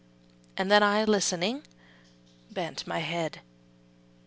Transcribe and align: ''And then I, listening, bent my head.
''And 0.57 0.71
then 0.71 0.81
I, 0.81 1.03
listening, 1.03 1.61
bent 2.49 2.87
my 2.87 2.97
head. 2.97 3.41